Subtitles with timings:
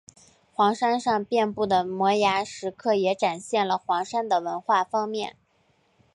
[0.51, 5.37] 黄山上遍布的摩崖石刻也展现了黄山的文化方面。